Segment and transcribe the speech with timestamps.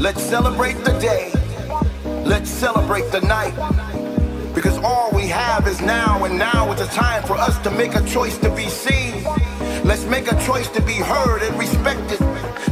[0.00, 1.30] Let's celebrate the day.
[2.24, 3.52] Let's celebrate the night.
[4.54, 7.94] Because all we have is now, and now is the time for us to make
[7.94, 9.22] a choice to be seen.
[9.84, 12.18] Let's make a choice to be heard and respected.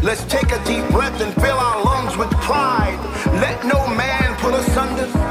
[0.02, 2.98] Let's take a deep breath and fill our lungs with pride.
[3.26, 5.27] Let no man put us under.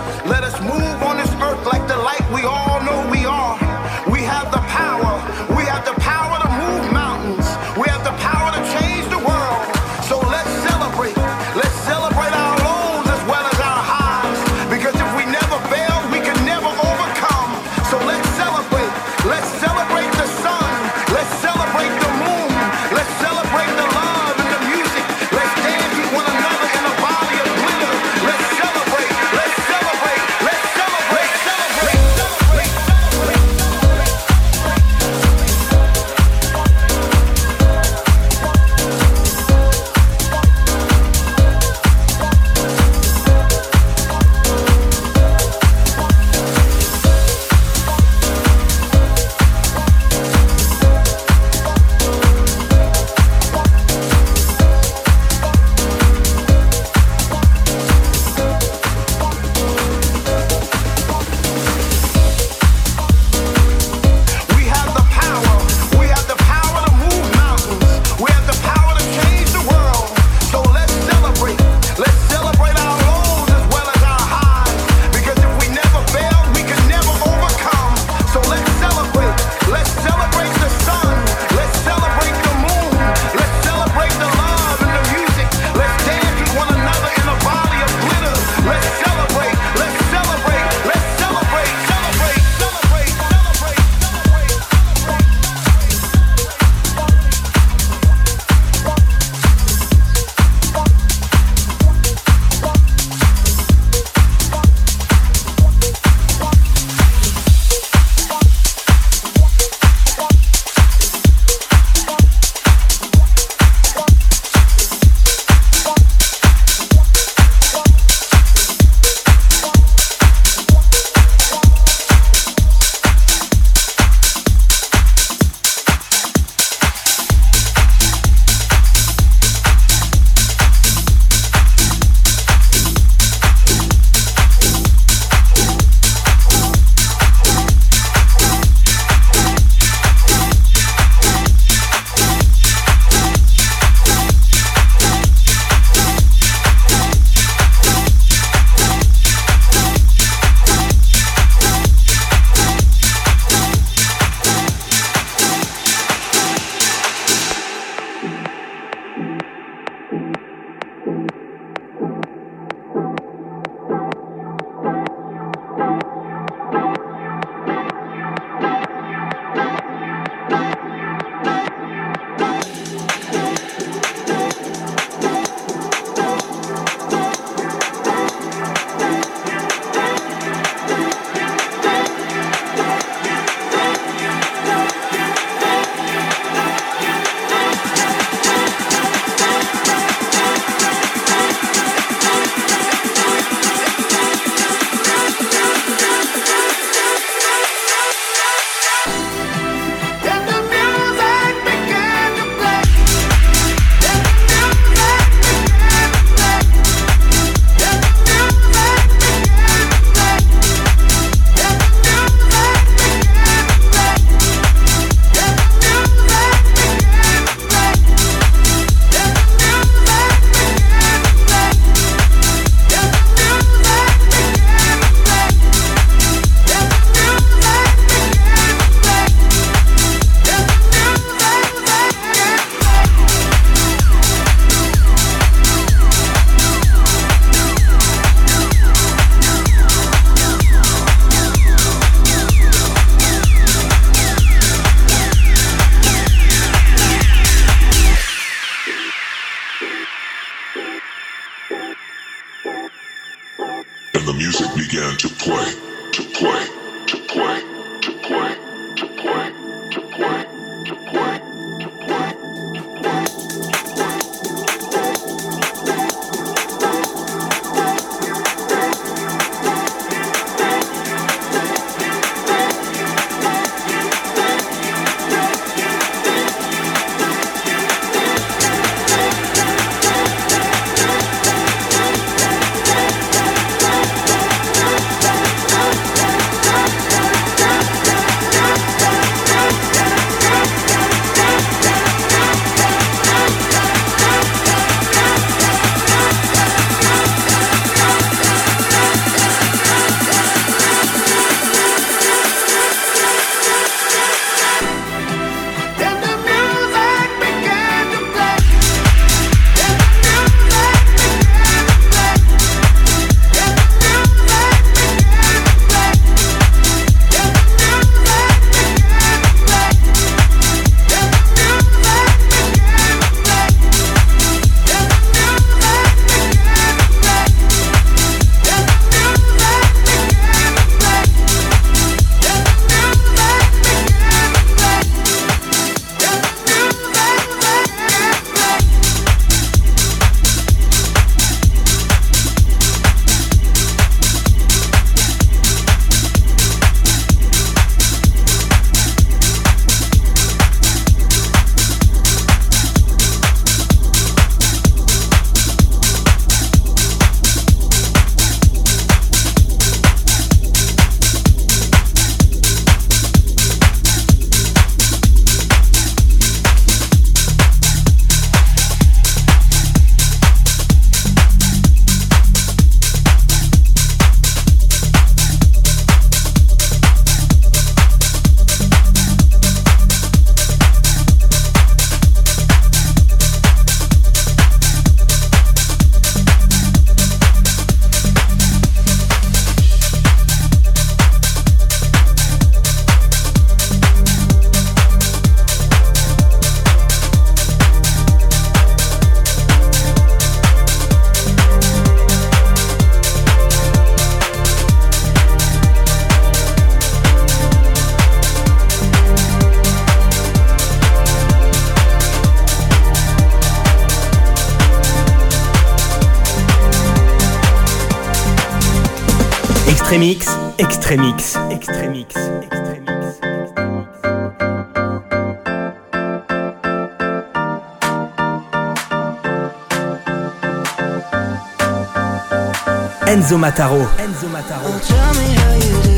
[433.37, 434.09] Enzo Mataro.
[434.17, 436.16] Enzo Mataro.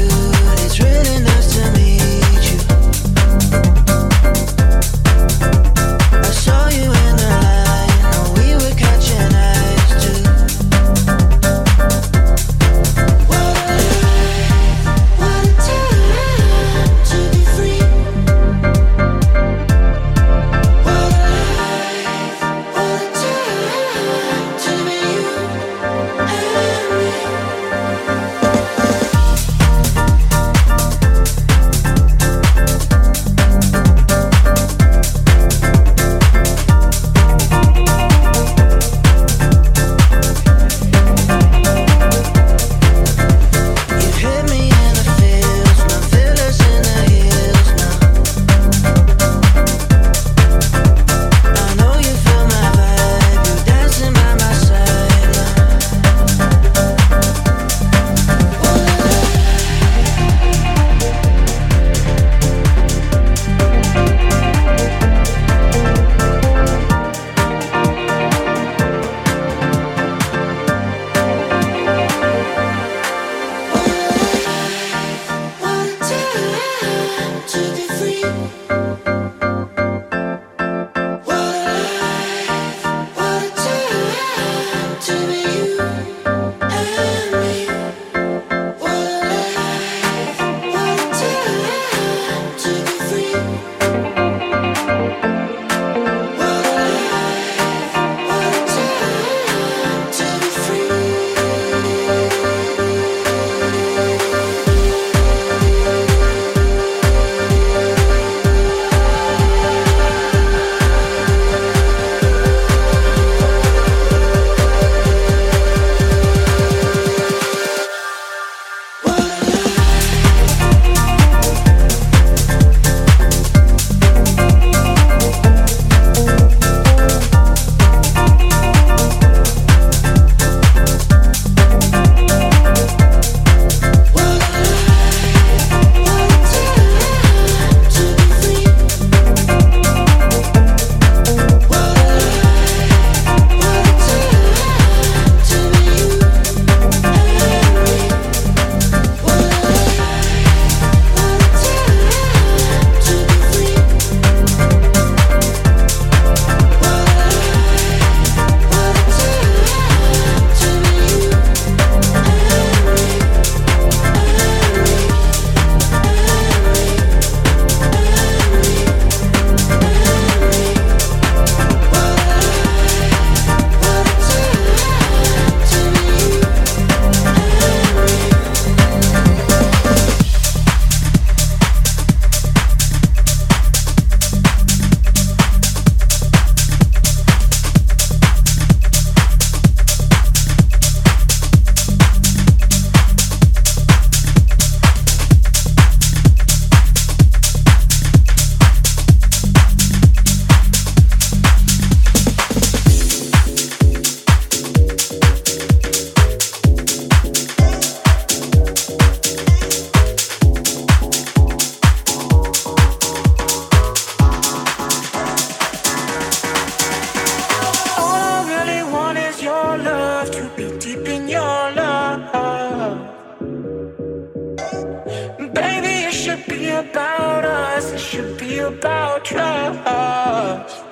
[228.19, 230.84] should be about trust.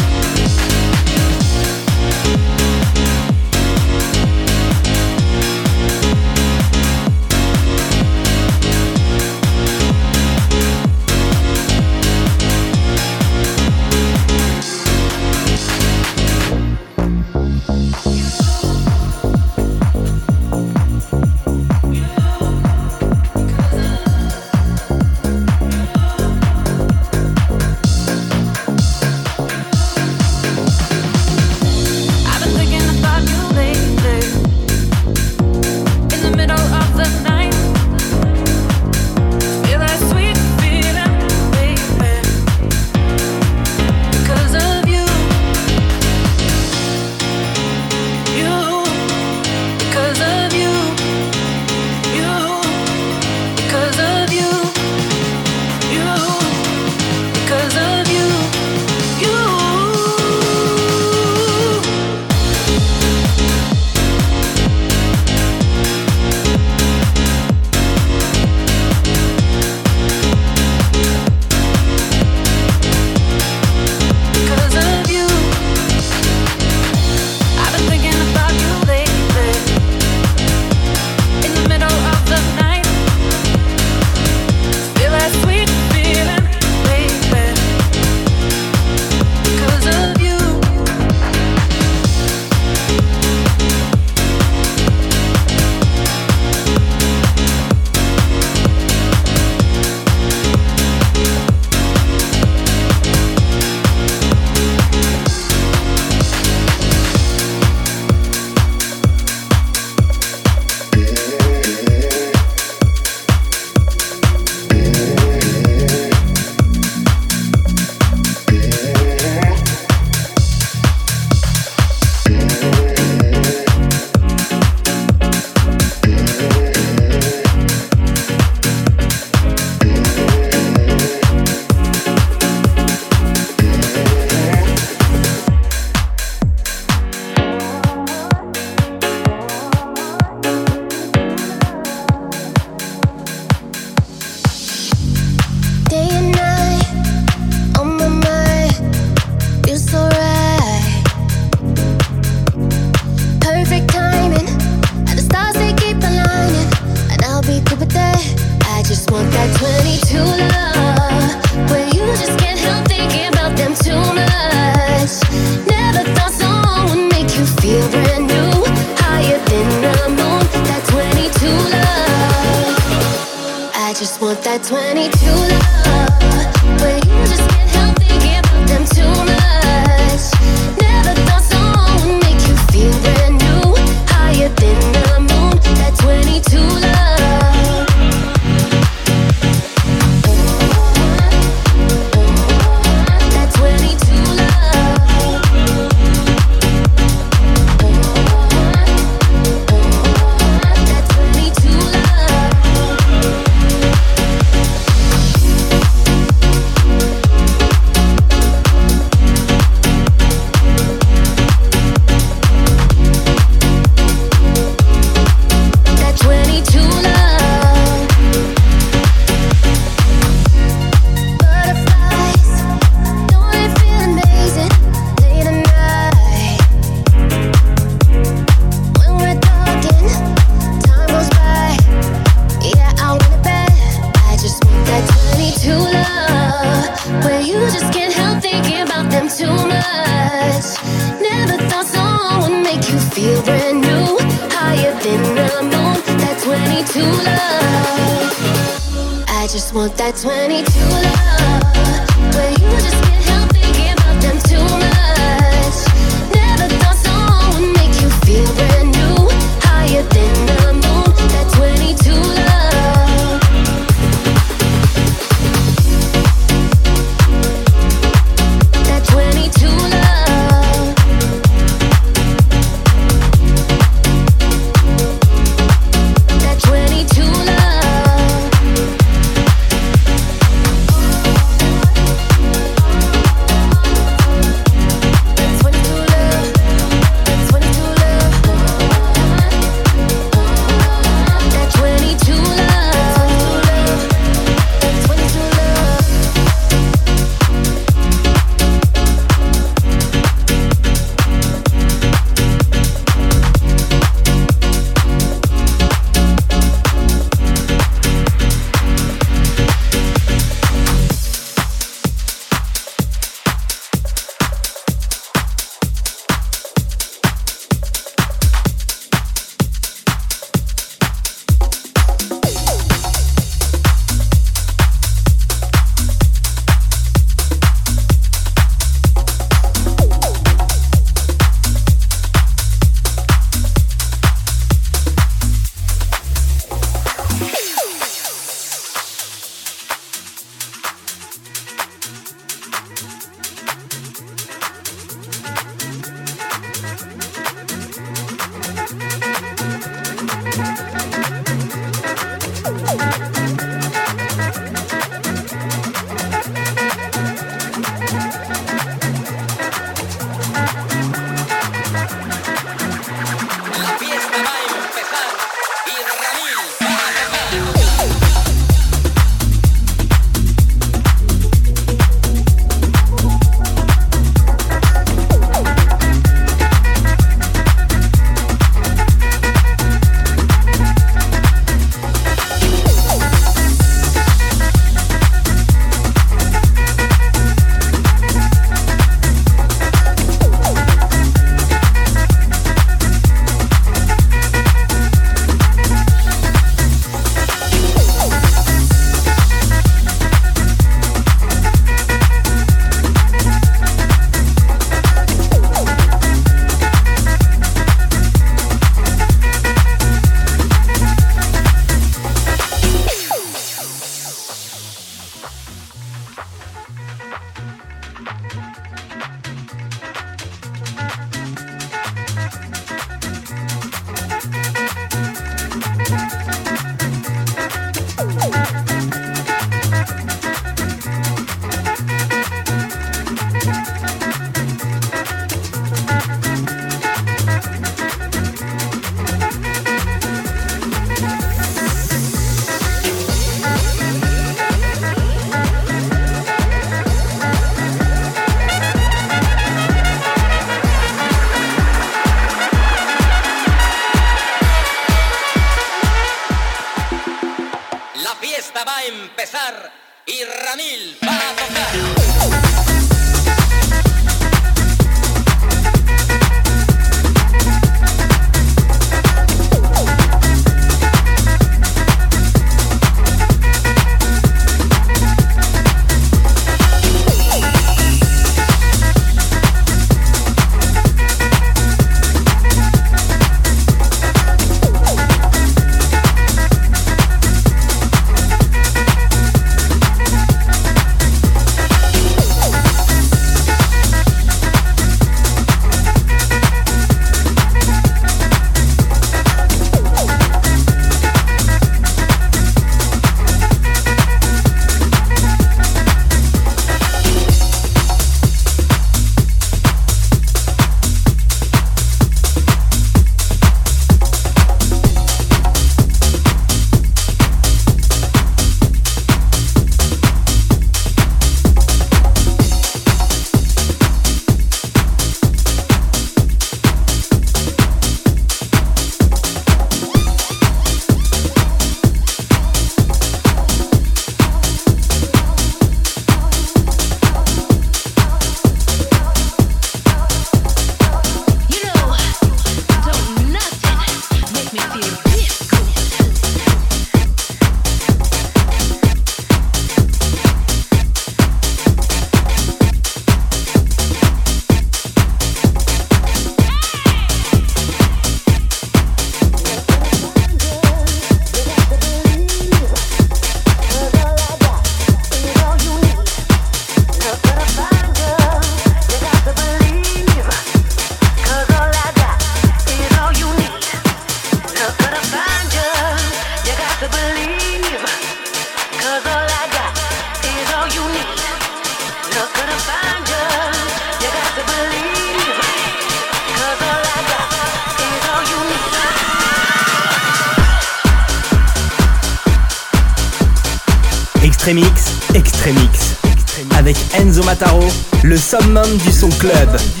[598.31, 600.00] Le summum du son club.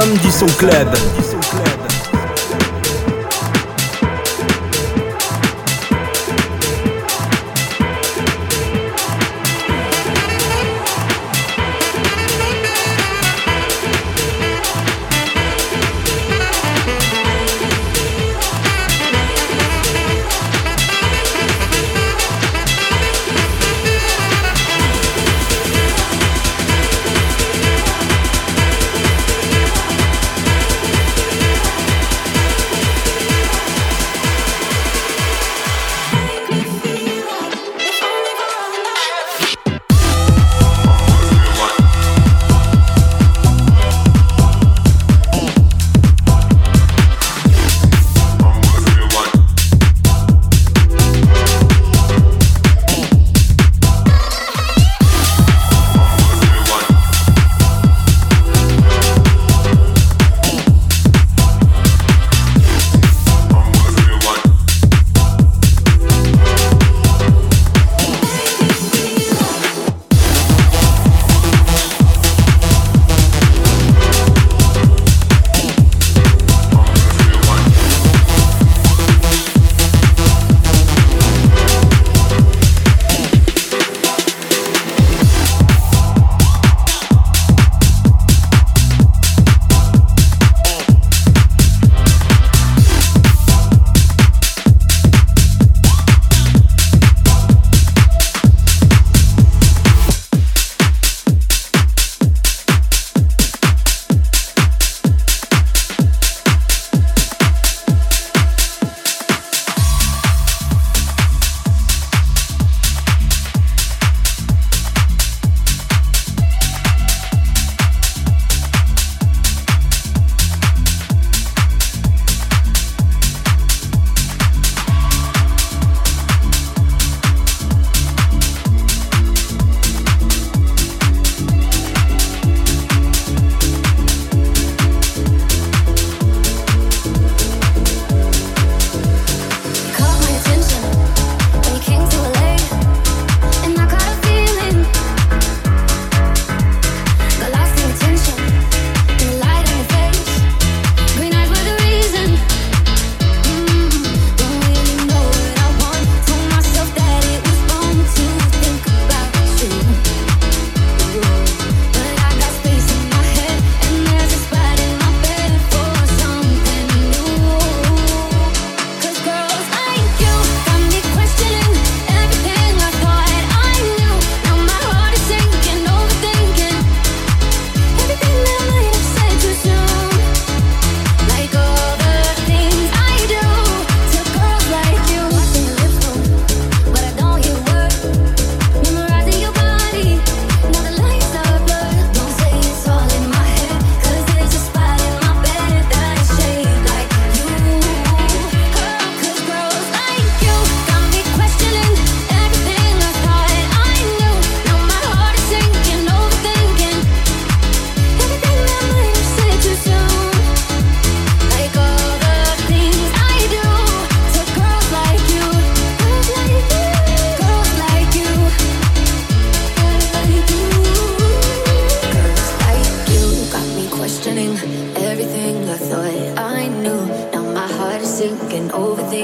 [0.00, 1.17] Summum du son club.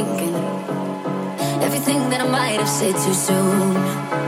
[0.05, 0.35] thinking
[1.63, 4.24] everything that I might have said too soon.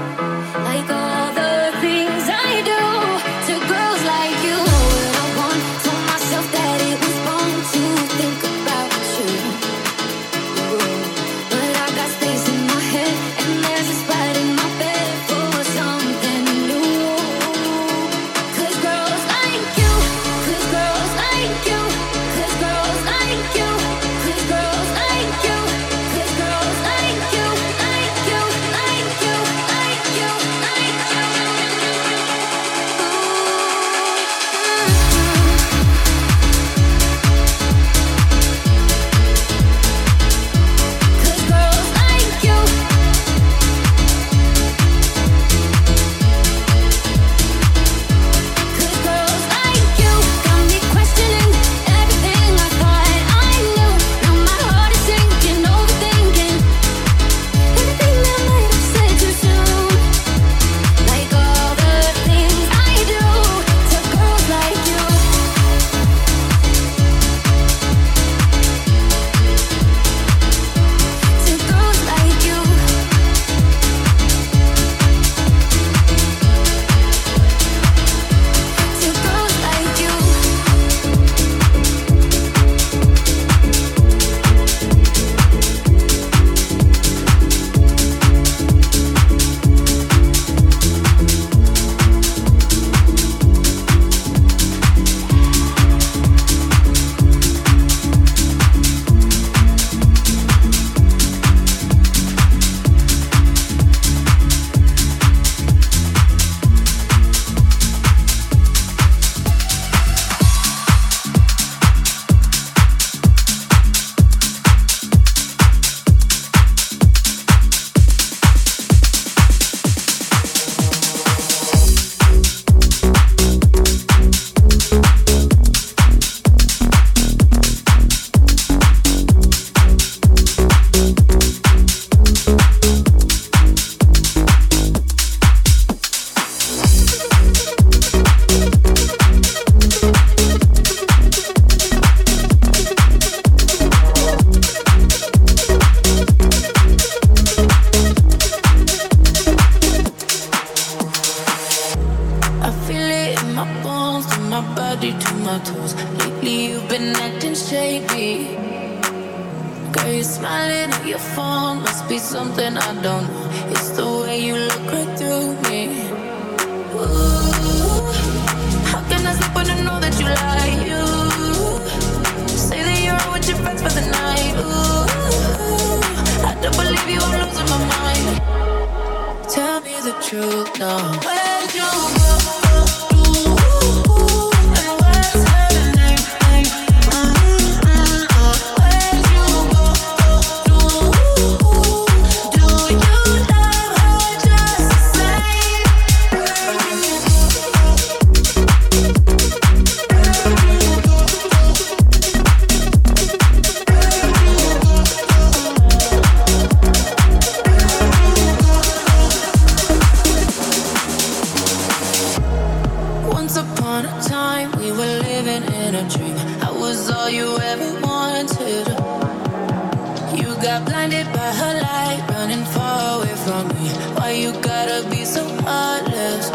[220.79, 223.89] Got blinded by her light, running far away from me.
[224.16, 226.51] Why you gotta be so heartless?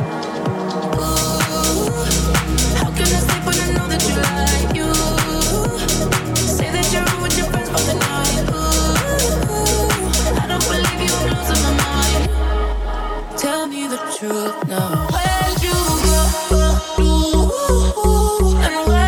[0.96, 1.42] Ooh,
[2.78, 4.62] how can I sleep when I know that you lie?
[4.78, 4.90] You
[6.36, 8.46] say that you're out with your friends for the night.
[8.54, 12.24] Ooh, I don't believe you, I'm losing my mind.
[13.40, 14.90] Tell me the truth now.
[15.14, 16.62] Where'd you go?
[18.68, 19.01] And what's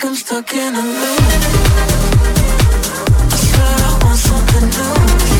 [0.00, 1.20] like I'm stuck in a loop.
[3.32, 5.39] I swear I want something new.